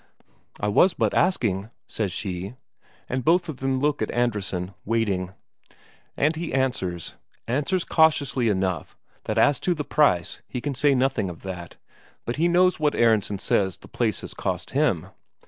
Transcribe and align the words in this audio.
"I 0.59 0.67
was 0.67 0.95
but 0.95 1.13
asking," 1.13 1.69
says 1.85 2.11
she. 2.11 2.55
And 3.07 3.23
both 3.23 3.47
of 3.47 3.57
them 3.57 3.79
look 3.79 4.01
at 4.01 4.09
Andresen, 4.09 4.73
waiting. 4.83 5.31
And 6.17 6.35
he 6.35 6.55
answers: 6.55 7.13
Answers 7.47 7.83
cautiously 7.83 8.49
enough 8.49 8.97
that 9.25 9.37
as 9.37 9.59
to 9.59 9.75
the 9.75 9.83
price, 9.83 10.41
he 10.47 10.59
can 10.59 10.73
say 10.73 10.95
nothing 10.95 11.29
of 11.29 11.43
that, 11.43 11.75
but 12.25 12.37
he 12.37 12.47
knows 12.47 12.79
what 12.79 12.95
Aronsen 12.95 13.37
says 13.37 13.77
the 13.77 13.87
place 13.87 14.21
has 14.21 14.33
cost 14.33 14.71
him. 14.71 15.09